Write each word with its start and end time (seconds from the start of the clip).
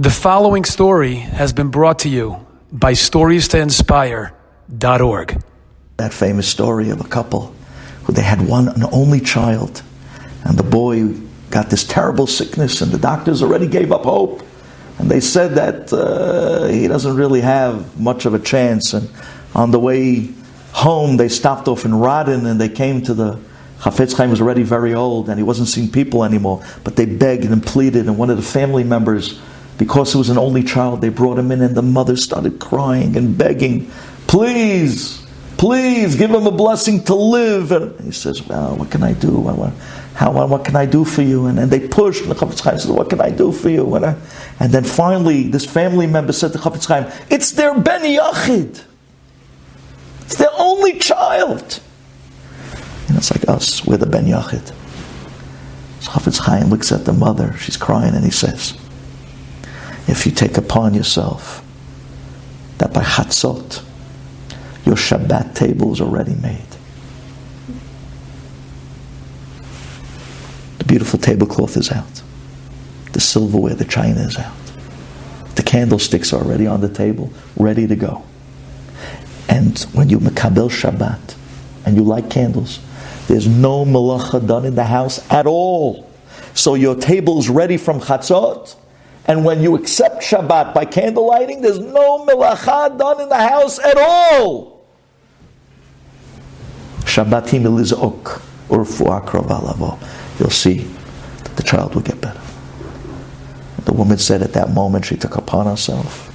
The 0.00 0.08
following 0.08 0.64
story 0.64 1.16
has 1.16 1.52
been 1.52 1.68
brought 1.68 1.98
to 1.98 2.08
you 2.08 2.46
by 2.72 2.94
StoriesToInspire.org. 2.94 5.42
That 5.98 6.14
famous 6.14 6.48
story 6.48 6.88
of 6.88 7.02
a 7.02 7.06
couple 7.06 7.54
who 8.04 8.14
they 8.14 8.22
had 8.22 8.40
one 8.40 8.68
and 8.68 8.82
only 8.92 9.20
child, 9.20 9.82
and 10.44 10.58
the 10.58 10.62
boy 10.62 11.12
got 11.50 11.68
this 11.68 11.84
terrible 11.84 12.26
sickness, 12.26 12.80
and 12.80 12.90
the 12.90 12.98
doctors 12.98 13.42
already 13.42 13.66
gave 13.66 13.92
up 13.92 14.04
hope. 14.04 14.42
And 14.98 15.10
they 15.10 15.20
said 15.20 15.56
that 15.56 15.92
uh, 15.92 16.68
he 16.68 16.88
doesn't 16.88 17.14
really 17.14 17.42
have 17.42 18.00
much 18.00 18.24
of 18.24 18.32
a 18.32 18.38
chance. 18.38 18.94
And 18.94 19.10
on 19.54 19.70
the 19.70 19.78
way 19.78 20.30
home, 20.72 21.18
they 21.18 21.28
stopped 21.28 21.68
off 21.68 21.84
in 21.84 21.90
Radin 21.90 22.50
and 22.50 22.58
they 22.58 22.70
came 22.70 23.02
to 23.02 23.12
the 23.12 23.38
Chafetz 23.80 24.16
Chaim 24.16 24.30
was 24.30 24.40
already 24.40 24.62
very 24.62 24.94
old 24.94 25.28
and 25.28 25.38
he 25.38 25.42
wasn't 25.42 25.68
seeing 25.68 25.90
people 25.90 26.24
anymore. 26.24 26.64
But 26.84 26.96
they 26.96 27.04
begged 27.04 27.44
and 27.44 27.62
pleaded, 27.62 28.06
and 28.06 28.16
one 28.16 28.30
of 28.30 28.38
the 28.38 28.42
family 28.42 28.84
members, 28.84 29.38
because 29.80 30.12
he 30.12 30.18
was 30.18 30.28
an 30.28 30.36
only 30.36 30.62
child, 30.62 31.00
they 31.00 31.08
brought 31.08 31.38
him 31.38 31.50
in, 31.50 31.62
and 31.62 31.74
the 31.74 31.80
mother 31.80 32.14
started 32.14 32.60
crying 32.60 33.16
and 33.16 33.38
begging, 33.38 33.90
"Please, 34.26 35.26
please 35.56 36.16
give 36.16 36.30
him 36.30 36.46
a 36.46 36.50
blessing 36.50 37.02
to 37.04 37.14
live." 37.14 37.72
And 37.72 37.98
he 38.04 38.12
says, 38.12 38.46
"Well, 38.46 38.76
what 38.76 38.90
can 38.90 39.02
I 39.02 39.14
do? 39.14 39.40
How, 40.12 40.32
what 40.46 40.66
can 40.66 40.76
I 40.76 40.84
do 40.84 41.02
for 41.06 41.22
you?" 41.22 41.46
And, 41.46 41.58
and 41.58 41.70
they 41.70 41.88
pushed. 41.88 42.20
And 42.20 42.30
the 42.30 42.34
Chafetz 42.34 42.60
Chaim 42.60 42.78
said, 42.78 42.94
"What 42.94 43.08
can 43.08 43.22
I 43.22 43.30
do 43.30 43.52
for 43.52 43.70
you?" 43.70 43.94
And, 43.94 44.04
I, 44.04 44.16
and 44.60 44.70
then 44.70 44.84
finally, 44.84 45.48
this 45.48 45.64
family 45.64 46.06
member 46.06 46.34
said 46.34 46.52
to 46.52 46.58
Chafetz 46.58 46.84
Chaim, 46.84 47.10
"It's 47.30 47.52
their 47.52 47.72
Ben 47.80 48.02
Yachid. 48.02 48.84
It's 50.26 50.36
their 50.36 50.52
only 50.58 50.98
child." 50.98 51.80
And 53.08 53.16
it's 53.16 53.30
like 53.30 53.48
us, 53.48 53.86
we're 53.86 53.96
the 53.96 54.04
Ben 54.04 54.26
Yachid. 54.26 54.74
So 56.00 56.10
Chafetz 56.10 56.38
Chaim 56.38 56.68
looks 56.68 56.92
at 56.92 57.06
the 57.06 57.14
mother, 57.14 57.56
she's 57.56 57.78
crying, 57.78 58.14
and 58.14 58.24
he 58.24 58.30
says, 58.30 58.76
If 60.08 60.26
you 60.26 60.32
take 60.32 60.56
upon 60.56 60.94
yourself 60.94 61.64
that 62.78 62.92
by 62.92 63.02
Chatzot, 63.02 63.84
your 64.84 64.96
Shabbat 64.96 65.54
table 65.54 65.92
is 65.92 66.00
already 66.00 66.34
made. 66.34 66.66
The 70.78 70.84
beautiful 70.84 71.18
tablecloth 71.18 71.76
is 71.76 71.92
out. 71.92 72.22
The 73.12 73.20
silverware, 73.20 73.74
the 73.74 73.84
china 73.84 74.20
is 74.20 74.38
out. 74.38 74.56
The 75.56 75.62
candlesticks 75.62 76.32
are 76.32 76.42
already 76.42 76.66
on 76.66 76.80
the 76.80 76.88
table, 76.88 77.32
ready 77.56 77.86
to 77.86 77.96
go. 77.96 78.24
And 79.48 79.78
when 79.92 80.08
you 80.08 80.18
makabel 80.18 80.70
Shabbat, 80.70 81.36
and 81.84 81.96
you 81.96 82.02
light 82.02 82.30
candles, 82.30 82.80
there's 83.26 83.46
no 83.46 83.84
malacha 83.84 84.46
done 84.46 84.64
in 84.64 84.74
the 84.74 84.84
house 84.84 85.28
at 85.30 85.46
all. 85.46 86.10
So 86.54 86.74
your 86.74 86.94
table's 86.94 87.48
ready 87.48 87.76
from 87.76 88.00
chatzot, 88.00 88.76
and 89.26 89.44
when 89.44 89.62
you 89.62 89.76
accept 89.76 90.22
Shabbat 90.22 90.74
by 90.74 90.84
candle 90.84 91.26
lighting, 91.26 91.60
there's 91.60 91.78
no 91.78 92.24
malacha 92.26 92.98
done 92.98 93.20
in 93.20 93.28
the 93.28 93.36
house 93.36 93.78
at 93.78 93.96
all. 93.96 94.86
Shabbatim 97.00 97.62
elizok 97.62 98.40
urfu 98.68 100.00
You'll 100.38 100.50
see 100.50 100.78
that 101.44 101.56
the 101.56 101.62
child 101.62 101.94
will 101.94 102.02
get 102.02 102.20
better. 102.20 102.40
The 103.84 103.92
woman 103.92 104.18
said 104.18 104.42
at 104.42 104.52
that 104.52 104.70
moment 104.70 105.06
she 105.06 105.16
took 105.16 105.36
upon 105.36 105.66
herself 105.66 106.28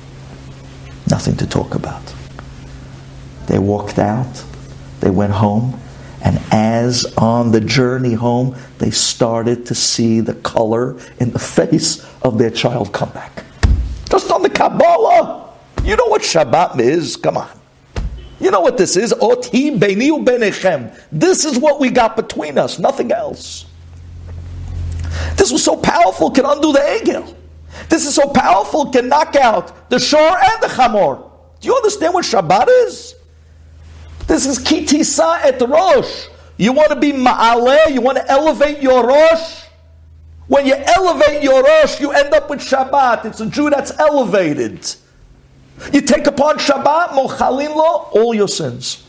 nothing 1.09 1.37
to 1.37 1.47
talk 1.47 1.75
about. 1.75 2.01
They 3.47 3.59
walked 3.59 3.99
out, 3.99 4.43
they 4.99 5.09
went 5.09 5.31
home, 5.33 5.79
and 6.25 6.41
as 6.51 7.05
on 7.17 7.51
the 7.51 7.61
journey 7.61 8.13
home, 8.13 8.55
they 8.79 8.89
started 8.89 9.67
to 9.67 9.75
see 9.75 10.21
the 10.21 10.33
color 10.33 10.97
in 11.19 11.29
the 11.31 11.39
face 11.39 12.03
of 12.23 12.39
their 12.39 12.49
child 12.49 12.91
come 12.91 13.11
back. 13.11 13.45
Just 14.09 14.31
on 14.31 14.41
the 14.41 14.49
Kabbalah. 14.49 15.53
You 15.83 15.95
know 15.95 16.07
what 16.07 16.23
Shabbat 16.23 16.79
is? 16.79 17.15
Come 17.15 17.37
on. 17.37 17.47
You 18.39 18.49
know 18.49 18.61
what 18.61 18.75
this 18.75 18.97
is? 18.97 19.13
Oti. 19.21 19.69
This 21.11 21.45
is 21.45 21.59
what 21.59 21.79
we 21.79 21.91
got 21.91 22.15
between 22.15 22.57
us, 22.57 22.79
nothing 22.79 23.11
else. 23.11 23.67
This 25.37 25.51
was 25.51 25.63
so 25.63 25.77
powerful, 25.77 26.31
can 26.31 26.45
undo 26.45 26.73
the 26.73 26.79
Egel. 26.79 27.35
This 27.87 28.07
is 28.07 28.15
so 28.15 28.27
powerful, 28.29 28.87
can 28.87 29.07
knock 29.09 29.35
out 29.35 29.91
the 29.91 29.99
Shor 29.99 30.19
and 30.19 30.63
the 30.63 30.67
Chamor. 30.67 31.29
Do 31.59 31.67
you 31.67 31.75
understand 31.75 32.15
what 32.15 32.25
Shabbat 32.25 32.65
is? 32.87 33.15
This 34.27 34.45
is 34.45 34.59
kitisa 34.59 35.39
et 35.43 35.61
rosh. 35.61 36.27
You 36.57 36.73
want 36.73 36.89
to 36.89 36.95
be 36.95 37.11
ma'aleh, 37.11 37.93
you 37.93 38.01
want 38.01 38.17
to 38.17 38.29
elevate 38.29 38.81
your 38.81 39.05
rosh. 39.05 39.63
When 40.47 40.65
you 40.65 40.75
elevate 40.75 41.43
your 41.43 41.63
rosh, 41.63 41.99
you 41.99 42.11
end 42.11 42.33
up 42.33 42.49
with 42.49 42.59
Shabbat. 42.59 43.25
It's 43.25 43.39
a 43.39 43.47
Jew 43.47 43.69
that's 43.69 43.91
elevated. 43.99 44.95
You 45.91 46.01
take 46.01 46.27
upon 46.27 46.57
Shabbat, 46.57 47.09
mochalin 47.09 47.75
lo, 47.75 48.09
all 48.11 48.33
your 48.33 48.47
sins. 48.47 49.05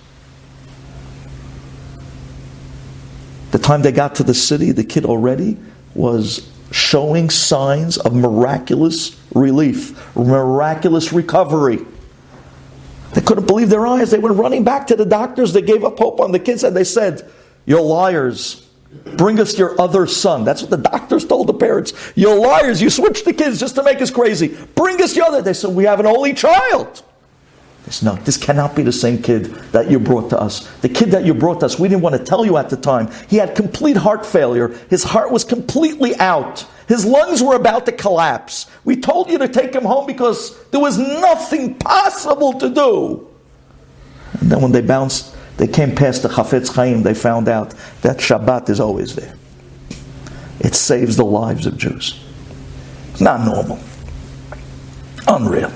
The 3.53 3.59
time 3.59 3.83
they 3.83 3.93
got 3.93 4.17
to 4.17 4.23
the 4.23 4.35
city, 4.35 4.73
the 4.73 4.85
kid 4.85 5.05
already 5.05 5.57
was 5.95 6.51
showing 6.73 7.31
signs 7.31 7.97
of 7.97 8.15
miraculous 8.15 9.19
relief, 9.35 10.15
miraculous 10.17 11.13
recovery. 11.13 11.79
They 13.17 13.23
couldn't 13.23 13.47
believe 13.47 13.71
their 13.71 13.87
eyes. 13.87 14.11
They 14.11 14.19
went 14.19 14.37
running 14.37 14.63
back 14.63 14.89
to 14.89 14.95
the 14.95 15.07
doctors. 15.07 15.55
They 15.55 15.63
gave 15.63 15.85
up 15.85 15.97
hope 15.99 16.21
on 16.21 16.33
the 16.33 16.39
kids 16.39 16.63
and 16.65 16.77
they 16.77 16.85
said, 16.85 17.27
You're 17.65 17.81
liars. 17.81 18.69
Bring 19.17 19.41
us 19.41 19.59
your 19.59 19.81
other 19.81 20.07
son. 20.07 20.45
That's 20.45 20.61
what 20.61 20.71
the 20.71 20.77
doctors 20.77 21.25
told 21.25 21.47
the 21.47 21.55
parents. 21.55 21.95
You're 22.15 22.39
liars. 22.39 22.83
You 22.83 22.91
switched 22.91 23.25
the 23.25 23.33
kids 23.33 23.59
just 23.59 23.75
to 23.77 23.83
make 23.83 24.03
us 24.03 24.11
crazy. 24.11 24.55
Bring 24.75 25.01
us 25.01 25.17
your 25.17 25.25
other. 25.25 25.41
They 25.41 25.55
said, 25.55 25.75
We 25.75 25.85
have 25.85 25.99
an 25.99 26.05
only 26.05 26.35
child. 26.35 27.03
Said, 27.89 28.07
No, 28.07 28.15
this 28.23 28.37
cannot 28.37 28.75
be 28.75 28.83
the 28.83 28.93
same 28.93 29.23
kid 29.23 29.47
that 29.73 29.91
you 29.91 30.01
brought 30.01 30.31
to 30.31 30.41
us. 30.41 30.69
The 30.81 30.89
kid 30.89 31.13
that 31.13 31.25
you 31.25 31.35
brought 31.35 31.63
us, 31.63 31.79
we 31.79 31.89
didn't 31.89 32.03
want 32.03 32.17
to 32.17 32.25
tell 32.25 32.45
you 32.45 32.57
at 32.57 32.69
the 32.69 32.77
time. 32.77 33.11
He 33.29 33.37
had 33.37 33.55
complete 33.55 33.97
heart 33.97 34.27
failure. 34.27 34.69
His 34.91 35.05
heart 35.05 35.31
was 35.31 35.45
completely 35.45 36.17
out. 36.17 36.67
His 36.89 37.05
lungs 37.05 37.43
were 37.43 37.55
about 37.55 37.87
to 37.87 37.93
collapse. 37.93 38.67
We 38.85 38.97
told 38.97 39.31
you 39.31 39.39
to 39.39 39.49
take 39.49 39.75
him 39.75 39.85
home 39.85 40.07
because 40.07 40.57
there 40.71 40.81
was 40.81 40.99
nothing 40.99 41.75
possible 41.77 42.55
to 42.55 42.69
do. 42.71 43.29
And 44.41 44.51
then 44.51 44.61
when 44.61 44.73
they 44.73 44.83
bounced, 44.83 45.35
they 45.57 45.67
came 45.67 45.95
past 45.95 46.23
the 46.23 46.29
Chafetz 46.29 46.75
Chaim, 46.75 47.03
they 47.03 47.15
found 47.15 47.49
out 47.49 47.75
that 48.03 48.19
Shabbat 48.19 48.69
is 48.69 48.81
always 48.81 49.15
there. 49.15 49.35
It 50.61 50.75
saves 50.75 51.17
the 51.17 51.25
lives 51.25 51.67
of 51.67 51.77
Jews. 51.77 52.21
Not 53.21 53.45
normal. 53.45 53.79
Unreal. 55.27 55.73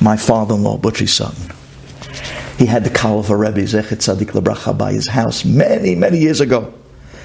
My 0.00 0.16
father-in-law, 0.16 0.78
Butchie 0.78 1.08
Sutton, 1.08 1.50
he 2.56 2.66
had 2.66 2.84
the 2.84 2.90
Kaliver 2.90 3.38
Rebbe, 3.38 3.62
Zechet 3.62 3.98
Tzadik 3.98 4.32
Lebracha, 4.32 4.76
by 4.76 4.92
his 4.92 5.08
house 5.08 5.44
many, 5.44 5.94
many 5.94 6.18
years 6.18 6.40
ago. 6.40 6.72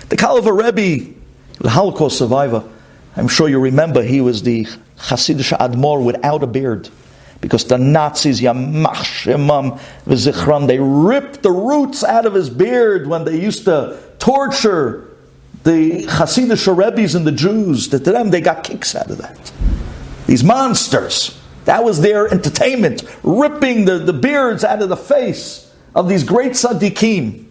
The 0.09 0.17
Kaliver 0.17 0.55
Rebbe 0.55 1.13
the 1.59 1.69
Holocaust 1.69 2.17
survivor. 2.17 2.63
I'm 3.15 3.27
sure 3.27 3.47
you 3.47 3.59
remember 3.59 4.03
he 4.03 4.21
was 4.21 4.43
the 4.43 4.65
Hasidic 4.97 5.57
Admor 5.57 6.03
without 6.03 6.43
a 6.43 6.47
beard. 6.47 6.89
Because 7.41 7.65
the 7.65 7.77
Nazis, 7.77 8.39
Yamach 8.41 8.95
Shemam 8.95 9.79
V'zichram, 10.05 10.67
they 10.67 10.79
ripped 10.79 11.43
the 11.43 11.51
roots 11.51 12.03
out 12.03 12.25
of 12.25 12.33
his 12.33 12.49
beard 12.49 13.07
when 13.07 13.25
they 13.25 13.39
used 13.39 13.65
to 13.65 13.99
torture 14.19 15.09
the 15.63 16.03
Hasidic 16.03 16.75
Rebbe's 16.75 17.15
and 17.15 17.27
the 17.27 17.31
Jews. 17.31 17.87
To 17.89 17.99
them, 17.99 18.29
they 18.29 18.41
got 18.41 18.63
kicks 18.63 18.95
out 18.95 19.09
of 19.09 19.17
that. 19.19 19.51
These 20.27 20.43
monsters. 20.43 21.39
That 21.65 21.83
was 21.83 22.01
their 22.01 22.27
entertainment, 22.27 23.03
ripping 23.23 23.85
the, 23.85 23.99
the 23.99 24.13
beards 24.13 24.63
out 24.63 24.81
of 24.81 24.89
the 24.89 24.97
face 24.97 25.71
of 25.95 26.09
these 26.09 26.23
great 26.23 26.53
tzaddikim. 26.53 27.45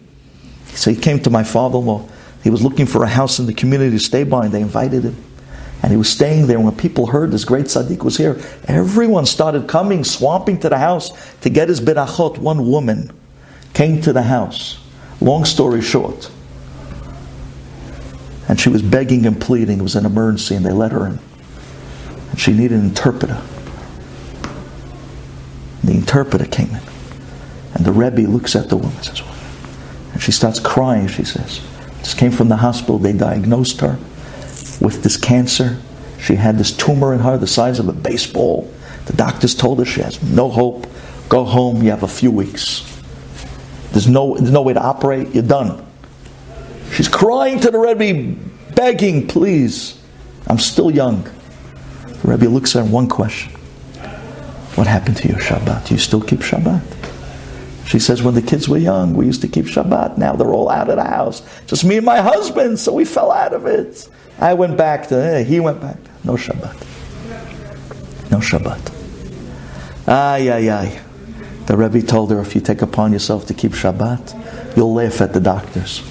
So 0.67 0.91
he 0.91 0.97
came 0.97 1.19
to 1.21 1.29
my 1.29 1.43
father-in-law 1.43 2.09
he 2.43 2.49
was 2.49 2.61
looking 2.61 2.85
for 2.85 3.03
a 3.03 3.07
house 3.07 3.39
in 3.39 3.45
the 3.45 3.53
community 3.53 3.91
to 3.91 4.03
stay 4.03 4.25
by, 4.25 4.45
and 4.45 4.53
they 4.53 4.61
invited 4.61 5.03
him. 5.03 5.15
And 5.81 5.91
he 5.91 5.97
was 5.97 6.09
staying 6.09 6.47
there. 6.47 6.59
When 6.59 6.75
people 6.75 7.07
heard 7.07 7.31
this 7.31 7.45
great 7.45 7.65
tzaddik 7.65 8.03
was 8.03 8.17
here, 8.17 8.39
everyone 8.65 9.25
started 9.25 9.67
coming, 9.67 10.03
swamping 10.03 10.59
to 10.59 10.69
the 10.69 10.77
house 10.77 11.11
to 11.41 11.49
get 11.49 11.69
his 11.69 11.79
berachot. 11.79 12.37
One 12.37 12.69
woman 12.69 13.11
came 13.73 14.01
to 14.01 14.13
the 14.13 14.23
house. 14.23 14.77
Long 15.21 15.45
story 15.45 15.81
short. 15.81 16.29
And 18.49 18.59
she 18.59 18.69
was 18.69 18.81
begging 18.81 19.25
and 19.25 19.39
pleading. 19.39 19.79
It 19.79 19.83
was 19.83 19.95
an 19.95 20.05
emergency, 20.05 20.55
and 20.55 20.65
they 20.65 20.73
let 20.73 20.91
her 20.91 21.07
in. 21.07 21.19
And 22.31 22.39
she 22.39 22.51
needed 22.51 22.77
an 22.79 22.85
interpreter. 22.85 23.41
The 25.83 25.93
interpreter 25.93 26.45
came 26.45 26.69
in. 26.69 26.81
And 27.73 27.85
the 27.85 27.91
Rebbe 27.91 28.21
looks 28.21 28.55
at 28.55 28.69
the 28.69 28.77
woman 28.77 28.95
and 28.95 29.05
says, 29.05 29.21
and 30.13 30.21
she 30.21 30.31
starts 30.31 30.59
crying, 30.59 31.07
she 31.07 31.23
says, 31.23 31.61
just 31.99 32.17
came 32.17 32.31
from 32.31 32.49
the 32.49 32.57
hospital. 32.57 32.99
They 32.99 33.13
diagnosed 33.13 33.81
her 33.81 33.97
with 34.79 35.01
this 35.03 35.17
cancer. 35.17 35.79
She 36.19 36.35
had 36.35 36.57
this 36.57 36.75
tumor 36.75 37.13
in 37.13 37.19
her 37.19 37.37
the 37.37 37.47
size 37.47 37.79
of 37.79 37.87
a 37.87 37.93
baseball. 37.93 38.71
The 39.05 39.13
doctors 39.13 39.55
told 39.55 39.79
her 39.79 39.85
she 39.85 40.01
has 40.01 40.21
no 40.21 40.49
hope. 40.49 40.87
Go 41.29 41.43
home. 41.43 41.81
You 41.81 41.89
have 41.89 42.03
a 42.03 42.07
few 42.07 42.31
weeks. 42.31 42.89
There's 43.91 44.07
no, 44.07 44.35
there's 44.35 44.51
no 44.51 44.61
way 44.61 44.73
to 44.73 44.81
operate. 44.81 45.33
You're 45.33 45.43
done. 45.43 45.85
She's 46.93 47.07
crying 47.07 47.59
to 47.61 47.71
the 47.71 47.79
Rebbe, 47.79 48.35
begging, 48.75 49.27
please. 49.27 49.99
I'm 50.47 50.59
still 50.59 50.91
young. 50.91 51.23
The 51.23 52.27
Rebbe 52.27 52.45
looks 52.45 52.75
at 52.75 52.85
her 52.85 52.91
one 52.91 53.07
question. 53.07 53.51
What 54.75 54.87
happened 54.87 55.17
to 55.17 55.27
your 55.27 55.37
Shabbat? 55.37 55.87
Do 55.87 55.93
you 55.93 55.99
still 55.99 56.21
keep 56.21 56.39
Shabbat? 56.39 56.81
She 57.85 57.99
says, 57.99 58.23
when 58.23 58.33
the 58.33 58.41
kids 58.41 58.67
were 58.67 58.77
young, 58.77 59.13
we 59.13 59.25
used 59.25 59.41
to 59.41 59.47
keep 59.47 59.65
Shabbat. 59.65 60.17
Now 60.17 60.33
they're 60.33 60.51
all 60.51 60.69
out 60.69 60.89
of 60.89 60.95
the 60.95 61.03
house. 61.03 61.43
Just 61.67 61.85
me 61.85 61.97
and 61.97 62.05
my 62.05 62.21
husband, 62.21 62.79
so 62.79 62.93
we 62.93 63.05
fell 63.05 63.31
out 63.31 63.53
of 63.53 63.67
it. 63.67 64.09
I 64.39 64.55
went 64.55 64.77
back 64.77 65.07
to, 65.09 65.15
eh, 65.15 65.43
he 65.43 65.59
went 65.59 65.79
back. 65.79 65.97
No 66.23 66.33
Shabbat. 66.33 66.73
No 68.31 68.37
Shabbat. 68.39 68.91
Ay, 70.07 70.49
ay, 70.49 70.69
ay. 70.69 71.01
The 71.67 71.77
Rebbe 71.77 72.01
told 72.01 72.31
her, 72.31 72.41
if 72.41 72.55
you 72.55 72.61
take 72.61 72.81
upon 72.81 73.13
yourself 73.13 73.45
to 73.47 73.53
keep 73.53 73.73
Shabbat, 73.73 74.75
you'll 74.75 74.93
laugh 74.93 75.21
at 75.21 75.33
the 75.33 75.39
doctors. 75.39 76.01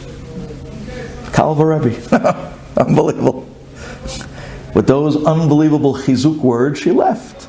Kaliver 1.32 1.82
Rebbe. 1.82 2.54
Unbelievable. 2.76 3.48
With 4.74 4.86
those 4.86 5.16
unbelievable 5.26 5.94
chizuk 5.94 6.38
words, 6.38 6.80
she 6.80 6.92
left. 6.92 7.48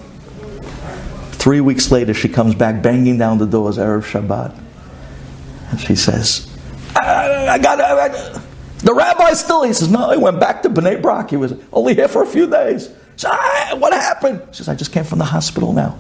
Three 1.44 1.60
weeks 1.60 1.92
later, 1.92 2.13
she 2.13 2.30
comes 2.30 2.56
back 2.56 2.81
banging 2.81 3.18
down 3.18 3.38
the 3.38 3.45
doors, 3.45 3.78
Erev 3.78 4.04
Shabbat. 4.04 4.57
And 5.72 5.78
she 5.81 5.94
says, 5.94 6.50
I, 6.95 7.60
got 7.62 7.81
I, 7.81 8.07
the 8.78 8.94
rabbi 8.94 9.34
still. 9.34 9.63
He 9.63 9.74
says, 9.74 9.92
No, 9.92 10.10
he 10.12 10.18
went 10.18 10.40
back 10.40 10.62
to 10.62 10.69
Bnei 10.69 11.01
Brak. 11.01 11.31
He 11.31 11.36
was 11.36 11.54
only 11.74 11.95
here 11.95 12.07
for 12.07 12.24
a 12.24 12.25
few 12.25 12.50
days. 12.50 12.88
Says, 13.18 13.30
ah, 13.34 13.75
what 13.78 13.92
happened? 13.92 14.42
She 14.51 14.60
says, 14.60 14.69
I 14.69 14.75
just 14.75 14.94
came 14.94 15.04
from 15.04 15.19
the 15.19 15.25
hospital 15.25 15.74
now. 15.74 16.00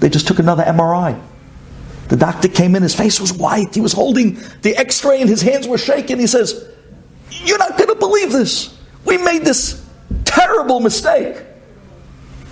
They 0.00 0.10
just 0.10 0.28
took 0.28 0.38
another 0.38 0.64
MRI. 0.64 1.18
The 2.10 2.16
doctor 2.16 2.48
came 2.48 2.76
in, 2.76 2.82
his 2.82 2.94
face 2.94 3.18
was 3.18 3.32
white. 3.32 3.74
He 3.74 3.80
was 3.80 3.94
holding 3.94 4.34
the 4.60 4.76
x 4.76 5.02
ray 5.02 5.22
and 5.22 5.30
his 5.30 5.40
hands 5.40 5.66
were 5.66 5.78
shaking. 5.78 6.18
He 6.18 6.26
says, 6.26 6.62
You're 7.30 7.56
not 7.56 7.78
going 7.78 7.88
to 7.88 7.94
believe 7.94 8.32
this. 8.32 8.78
We 9.06 9.16
made 9.16 9.46
this 9.46 9.82
terrible 10.26 10.80
mistake. 10.80 11.42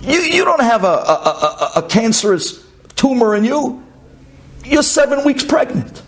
You, 0.03 0.19
you 0.19 0.43
don't 0.43 0.61
have 0.61 0.83
a, 0.83 0.87
a, 0.87 0.91
a, 0.91 1.71
a 1.77 1.83
cancerous 1.83 2.61
tumor 2.95 3.35
in 3.35 3.45
you. 3.45 3.81
You're 4.65 4.83
seven 4.83 5.23
weeks 5.23 5.45
pregnant. 5.45 6.01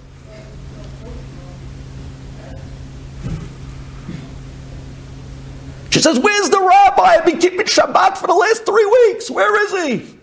She 5.92 6.02
says, 6.02 6.20
Where's 6.20 6.50
the 6.50 6.60
rabbi? 6.60 7.04
I've 7.04 7.26
been 7.26 7.40
keeping 7.40 7.66
Shabbat 7.66 8.18
for 8.18 8.28
the 8.28 8.34
last 8.34 8.66
three 8.66 8.86
weeks. 8.86 9.32
Where 9.32 9.64
is 9.64 9.72
he? 9.88 10.18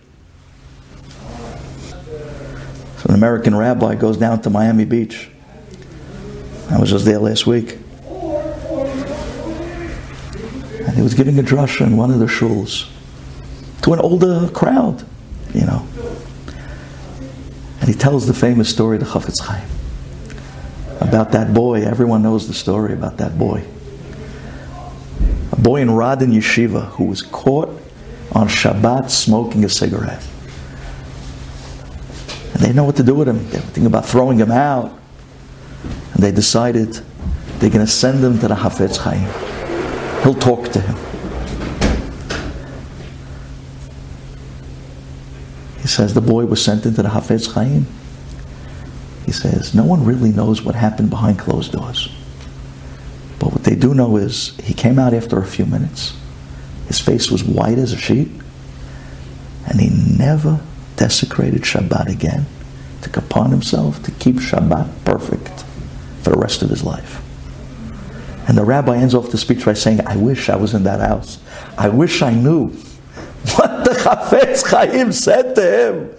So 2.99 3.09
an 3.09 3.15
American 3.15 3.55
rabbi 3.55 3.95
goes 3.95 4.17
down 4.17 4.43
to 4.43 4.51
Miami 4.51 4.85
Beach. 4.85 5.31
I 6.69 6.79
was 6.79 6.91
just 6.91 7.05
there 7.05 7.17
last 7.17 7.47
week. 7.47 7.79
And 10.77 10.95
he 10.95 11.01
was 11.01 11.15
giving 11.15 11.39
a 11.39 11.43
drasha 11.43 11.87
in 11.87 11.97
one 11.97 12.11
of 12.11 12.19
the 12.19 12.27
shuls 12.27 12.92
to 13.83 13.93
an 13.93 13.99
older 13.99 14.49
crowd, 14.49 15.05
you 15.53 15.65
know. 15.65 15.85
And 17.79 17.89
he 17.89 17.93
tells 17.93 18.25
the 18.25 18.33
famous 18.33 18.69
story 18.69 18.97
to 18.97 19.05
Chafetz 19.05 19.41
Chaim 19.41 19.67
about 21.01 21.33
that 21.33 21.53
boy. 21.53 21.83
Everyone 21.83 22.23
knows 22.23 22.47
the 22.47 22.53
story 22.53 22.93
about 22.93 23.17
that 23.17 23.37
boy 23.37 23.65
A 25.51 25.61
boy 25.61 25.81
in 25.81 25.89
Radin 25.89 26.31
Yeshiva 26.31 26.87
who 26.91 27.03
was 27.05 27.21
caught 27.21 27.67
on 28.31 28.47
Shabbat 28.47 29.09
smoking 29.09 29.65
a 29.65 29.69
cigarette. 29.69 30.25
And 32.53 32.63
they 32.63 32.71
know 32.71 32.85
what 32.85 32.95
to 32.95 33.03
do 33.03 33.13
with 33.13 33.27
him. 33.27 33.37
They 33.49 33.57
were 33.57 33.65
thinking 33.65 33.85
about 33.85 34.05
throwing 34.05 34.39
him 34.39 34.51
out. 34.51 34.97
And 36.13 36.23
they 36.23 36.31
decided 36.31 36.93
they're 37.59 37.69
going 37.69 37.85
to 37.85 37.91
send 37.91 38.23
him 38.23 38.39
to 38.39 38.47
the 38.47 38.55
Hafetz 38.55 38.95
Chaim. 38.97 39.27
He'll 40.23 40.39
talk 40.39 40.69
to 40.69 40.79
him. 40.79 41.12
He 45.83 45.89
says 45.89 46.13
the 46.13 46.21
boy 46.21 46.45
was 46.45 46.63
sent 46.63 46.85
into 46.85 47.03
the 47.03 47.09
Hafetz 47.09 47.51
Chaim. 47.53 47.85
He 49.25 49.33
says, 49.33 49.75
no 49.75 49.83
one 49.83 50.05
really 50.05 50.31
knows 50.31 50.61
what 50.61 50.75
happened 50.75 51.09
behind 51.09 51.39
closed 51.39 51.73
doors. 51.73 52.09
But 53.37 53.51
what 53.51 53.65
they 53.65 53.75
do 53.75 53.93
know 53.93 54.15
is 54.15 54.55
he 54.63 54.73
came 54.73 54.97
out 54.97 55.13
after 55.13 55.39
a 55.39 55.45
few 55.45 55.65
minutes. 55.65 56.15
His 56.87 57.01
face 57.01 57.29
was 57.29 57.43
white 57.43 57.77
as 57.77 57.91
a 57.91 57.97
sheet. 57.97 58.29
And 59.67 59.81
he 59.81 59.89
never 60.17 60.61
desecrated 60.95 61.63
Shabbat 61.63 62.07
again. 62.07 62.45
Took 63.01 63.17
upon 63.17 63.51
himself 63.51 64.01
to 64.03 64.11
keep 64.11 64.37
Shabbat 64.37 65.03
perfect 65.03 65.65
for 66.21 66.29
the 66.29 66.39
rest 66.39 66.61
of 66.61 66.69
his 66.69 66.85
life. 66.85 67.21
And 68.47 68.57
the 68.57 68.63
rabbi 68.63 68.95
ends 68.95 69.13
off 69.13 69.31
the 69.31 69.37
speech 69.37 69.65
by 69.65 69.73
saying, 69.73 69.99
I 70.07 70.15
wish 70.15 70.47
I 70.47 70.55
was 70.55 70.73
in 70.73 70.83
that 70.83 71.01
house. 71.01 71.39
I 71.77 71.89
wish 71.89 72.21
I 72.21 72.33
knew 72.33 72.67
what 73.55 73.82
Chafetz 74.03 74.65
Chaim 74.69 75.13
said 75.13 75.55
to 75.55 75.61
him. 75.61 76.15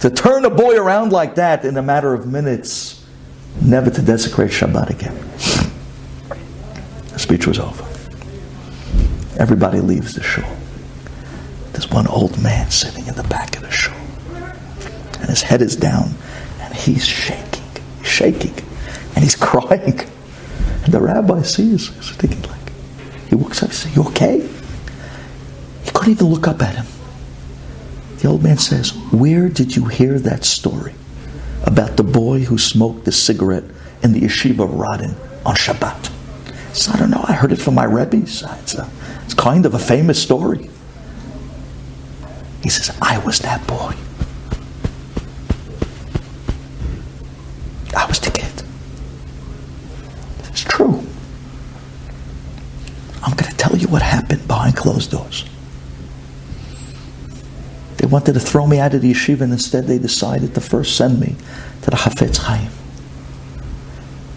To 0.00 0.10
turn 0.10 0.44
a 0.44 0.50
boy 0.50 0.76
around 0.76 1.10
like 1.10 1.34
that 1.36 1.64
in 1.64 1.76
a 1.76 1.82
matter 1.82 2.14
of 2.14 2.26
minutes, 2.26 3.04
never 3.60 3.90
to 3.90 4.00
desecrate 4.00 4.52
Shabbat 4.52 4.90
again. 4.90 5.16
The 7.12 7.18
speech 7.18 7.46
was 7.48 7.58
over. 7.58 7.82
Everybody 9.40 9.80
leaves 9.80 10.14
the 10.14 10.22
shul. 10.22 10.48
There's 11.72 11.90
one 11.90 12.06
old 12.06 12.40
man 12.40 12.70
sitting 12.70 13.06
in 13.08 13.14
the 13.14 13.24
back 13.24 13.56
of 13.56 13.62
the 13.62 13.70
shul. 13.72 13.96
And 15.18 15.28
his 15.28 15.42
head 15.42 15.62
is 15.62 15.74
down 15.74 16.10
and 16.60 16.74
he's 16.74 17.04
shaking, 17.04 17.64
shaking, 18.04 18.54
and 19.14 19.24
he's 19.24 19.34
crying. 19.48 19.98
And 20.84 20.92
the 20.94 21.00
rabbi 21.00 21.42
sees, 21.42 21.88
he's 21.88 22.10
thinking 22.12 22.42
like, 22.42 22.72
he 23.28 23.34
walks 23.34 23.64
up 23.64 23.70
and 23.70 23.74
says, 23.74 23.96
You 23.96 24.04
okay? 24.04 24.48
He 25.82 25.90
couldn't 25.90 26.12
even 26.12 26.28
look 26.28 26.46
up 26.46 26.62
at 26.62 26.76
him. 26.76 26.86
The 28.26 28.32
old 28.32 28.42
man 28.42 28.58
says, 28.58 28.90
Where 29.12 29.48
did 29.48 29.76
you 29.76 29.84
hear 29.84 30.18
that 30.18 30.44
story 30.44 30.96
about 31.62 31.96
the 31.96 32.02
boy 32.02 32.40
who 32.40 32.58
smoked 32.58 33.04
the 33.04 33.12
cigarette 33.12 33.62
in 34.02 34.10
the 34.10 34.20
yeshiva 34.22 34.64
of 34.64 34.70
Radin 34.70 35.14
on 35.46 35.54
Shabbat? 35.54 36.10
I 36.92 36.98
don't 36.98 37.10
know. 37.10 37.24
I 37.28 37.34
heard 37.34 37.52
it 37.52 37.60
from 37.60 37.74
my 37.74 37.84
rebbes. 37.84 38.42
It's, 38.42 38.74
a, 38.74 38.90
it's 39.24 39.32
kind 39.32 39.64
of 39.64 39.74
a 39.74 39.78
famous 39.78 40.20
story. 40.20 40.68
He 42.64 42.68
says, 42.68 42.98
I 43.00 43.18
was 43.18 43.38
that 43.38 43.64
boy. 43.68 43.94
I 47.96 48.06
was 48.06 48.18
the 48.18 48.32
kid. 48.32 48.64
It's 50.48 50.64
true. 50.64 51.00
I'm 53.22 53.36
going 53.36 53.52
to 53.52 53.56
tell 53.56 53.76
you 53.76 53.86
what 53.86 54.02
happened 54.02 54.48
behind 54.48 54.74
closed 54.74 55.12
doors. 55.12 55.44
They 58.06 58.12
wanted 58.12 58.34
to 58.34 58.40
throw 58.40 58.68
me 58.68 58.78
out 58.78 58.94
of 58.94 59.02
the 59.02 59.12
yeshiva, 59.12 59.40
and 59.40 59.52
instead 59.52 59.88
they 59.88 59.98
decided 59.98 60.54
to 60.54 60.60
first 60.60 60.96
send 60.96 61.18
me 61.18 61.34
to 61.82 61.90
the 61.90 61.96
Hafetz 61.96 62.36
Chaim. 62.36 62.70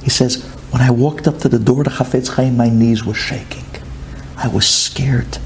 He 0.01 0.09
says, 0.09 0.43
when 0.71 0.81
I 0.81 0.89
walked 0.89 1.27
up 1.27 1.38
to 1.41 1.49
the 1.49 1.59
door 1.59 1.83
to 1.83 1.89
Chafetz 1.91 2.29
Chaim, 2.29 2.57
my 2.57 2.67
knees 2.67 3.05
were 3.05 3.13
shaking. 3.13 3.67
I 4.35 4.47
was 4.47 4.67
scared. 4.67 5.38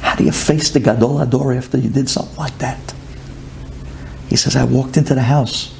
How 0.00 0.14
do 0.14 0.22
you 0.22 0.30
face 0.30 0.70
the 0.70 0.78
Gadol 0.78 1.18
Hador 1.18 1.56
after 1.56 1.76
you 1.76 1.90
did 1.90 2.08
something 2.08 2.36
like 2.36 2.56
that? 2.58 2.94
He 4.28 4.36
says, 4.36 4.54
I 4.54 4.62
walked 4.62 4.96
into 4.96 5.16
the 5.16 5.22
house. 5.22 5.74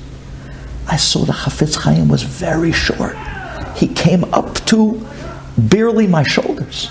I 0.88 0.96
saw 0.96 1.24
the 1.24 1.32
Chafetz 1.32 1.76
Chaim 1.76 2.08
was 2.08 2.24
very 2.24 2.72
short. 2.72 3.16
He 3.76 3.86
came 3.86 4.24
up 4.34 4.56
to 4.66 5.06
barely 5.56 6.08
my 6.08 6.24
shoulders. 6.24 6.90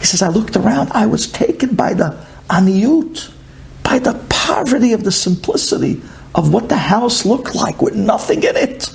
He 0.00 0.06
says, 0.06 0.22
I 0.22 0.28
looked 0.28 0.56
around. 0.56 0.90
I 0.90 1.06
was 1.06 1.30
taken 1.30 1.76
by 1.76 1.94
the 1.94 2.31
aniyut, 2.52 3.32
by 3.82 3.98
the 3.98 4.14
poverty 4.28 4.92
of 4.92 5.04
the 5.04 5.12
simplicity 5.12 6.00
of 6.34 6.52
what 6.52 6.68
the 6.68 6.76
house 6.76 7.24
looked 7.24 7.54
like 7.54 7.82
with 7.82 7.94
nothing 7.94 8.42
in 8.42 8.56
it. 8.56 8.90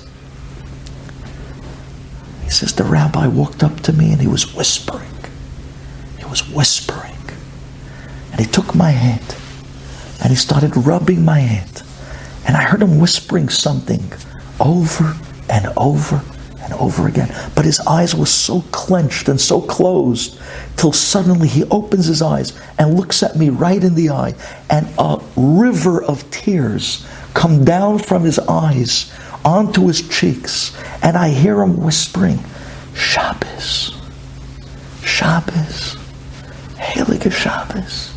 He 2.44 2.50
says, 2.50 2.72
The 2.74 2.84
rabbi 2.84 3.26
walked 3.26 3.62
up 3.62 3.80
to 3.80 3.92
me 3.92 4.12
and 4.12 4.20
he 4.20 4.26
was 4.26 4.54
whispering. 4.54 5.14
He 6.18 6.24
was 6.24 6.48
whispering. 6.48 7.16
And 8.32 8.40
he 8.40 8.46
took 8.46 8.74
my 8.74 8.90
hand 8.90 9.36
and 10.22 10.30
he 10.30 10.36
started 10.36 10.76
rubbing 10.76 11.24
my 11.24 11.40
hand. 11.40 11.82
And 12.46 12.56
I 12.56 12.62
heard 12.62 12.82
him 12.82 12.98
whispering 12.98 13.48
something 13.48 14.02
over 14.58 15.14
and 15.50 15.66
over 15.76 16.22
and 16.68 16.80
over 16.80 17.08
again. 17.08 17.34
But 17.54 17.64
his 17.64 17.80
eyes 17.80 18.14
were 18.14 18.26
so 18.26 18.60
clenched 18.72 19.28
and 19.28 19.40
so 19.40 19.60
closed 19.60 20.38
till 20.76 20.92
suddenly 20.92 21.48
he 21.48 21.64
opens 21.64 22.06
his 22.06 22.22
eyes 22.22 22.58
and 22.78 22.94
looks 22.94 23.22
at 23.22 23.36
me 23.36 23.48
right 23.48 23.82
in 23.82 23.94
the 23.94 24.10
eye. 24.10 24.34
And 24.70 24.86
a 24.98 25.20
river 25.36 26.02
of 26.02 26.30
tears 26.30 27.06
come 27.34 27.64
down 27.64 27.98
from 27.98 28.24
his 28.24 28.38
eyes 28.38 29.12
onto 29.44 29.86
his 29.86 30.06
cheeks, 30.08 30.76
and 31.02 31.16
I 31.16 31.30
hear 31.30 31.62
him 31.62 31.82
whispering, 31.82 32.38
Shabbos, 32.94 33.94
Shabbos, 35.02 35.96
Heilige 36.76 37.32
Shabbos. 37.32 38.12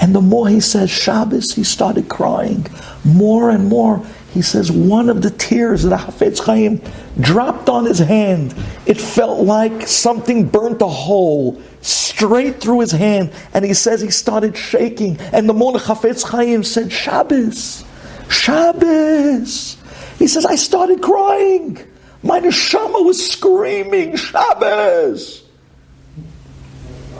And 0.00 0.14
the 0.14 0.20
more 0.20 0.48
he 0.48 0.60
says 0.60 0.90
Shabbos, 0.90 1.54
he 1.54 1.64
started 1.64 2.08
crying 2.08 2.66
more 3.04 3.50
and 3.50 3.68
more. 3.68 4.04
He 4.38 4.42
says 4.42 4.70
one 4.70 5.10
of 5.10 5.20
the 5.20 5.30
tears 5.30 5.82
that 5.82 5.98
Hafetz 5.98 6.38
Chaim 6.38 6.80
dropped 7.18 7.68
on 7.68 7.86
his 7.86 7.98
hand. 7.98 8.54
It 8.86 8.96
felt 8.96 9.40
like 9.40 9.88
something 9.88 10.46
burnt 10.46 10.80
a 10.80 10.86
hole 10.86 11.60
straight 11.80 12.60
through 12.60 12.78
his 12.78 12.92
hand. 12.92 13.32
And 13.52 13.64
he 13.64 13.74
says 13.74 14.00
he 14.00 14.10
started 14.10 14.56
shaking. 14.56 15.18
And 15.32 15.48
the 15.48 15.54
Mona 15.54 15.80
Chafetz 15.80 16.22
Chaim 16.22 16.62
said, 16.62 16.92
Shabbos, 16.92 17.84
Shabbos. 18.30 19.76
He 20.20 20.28
says, 20.28 20.46
I 20.46 20.54
started 20.54 21.02
crying. 21.02 21.84
My 22.22 22.38
neshama 22.38 23.04
was 23.04 23.32
screaming, 23.32 24.14
Shabbos. 24.14 25.42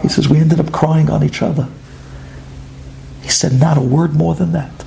He 0.03 0.09
says, 0.09 0.29
we 0.29 0.39
ended 0.39 0.61
up 0.61 0.71
crying 0.71 1.11
on 1.11 1.25
each 1.25 1.43
other. 1.43 1.67
He 3.23 3.29
said, 3.31 3.55
not 3.55 3.77
a 3.77 3.81
word 3.81 4.15
more 4.15 4.37
than 4.37 4.53
that. 4.53 4.85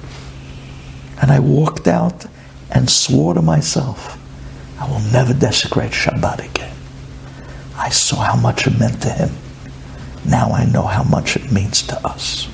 And 1.22 1.32
I 1.32 1.40
walked 1.40 1.88
out 1.88 2.26
and 2.72 2.90
swore 2.90 3.36
to 3.36 3.42
myself, 3.42 4.18
I 4.80 4.90
will 4.90 5.00
never 5.12 5.34
desecrate 5.34 5.92
Shabbat 5.92 6.50
again. 6.50 6.76
I 7.78 7.90
saw 7.90 8.18
how 8.18 8.36
much 8.36 8.68
it 8.68 8.78
meant 8.80 9.02
to 9.04 9.10
him. 9.10 9.30
Now 10.26 10.52
I 10.52 10.66
know 10.66 10.84
how 10.84 11.04
much 11.04 11.36
it 11.36 11.52
means 11.52 11.82
to 11.88 12.06
us. 12.06 12.48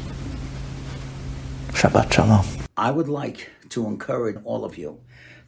Shabbat 1.71 2.12
Shalom. 2.12 2.45
I 2.75 2.91
would 2.91 3.07
like 3.07 3.50
to 3.69 3.88
encourage 3.88 4.38
all 4.43 4.65
of 4.65 4.77
you 4.77 5.00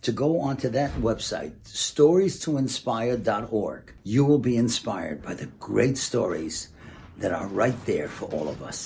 to 0.01 0.11
go 0.11 0.39
onto 0.39 0.69
that 0.69 0.91
website, 0.93 1.51
stories2inspire.org. 1.65 3.93
You 4.03 4.25
will 4.25 4.39
be 4.39 4.55
inspired 4.55 5.21
by 5.21 5.33
the 5.33 5.47
great 5.59 5.97
stories 5.97 6.69
that 7.17 7.33
are 7.33 7.47
right 7.47 7.75
there 7.85 8.07
for 8.07 8.33
all 8.33 8.47
of 8.47 8.63
us. 8.63 8.77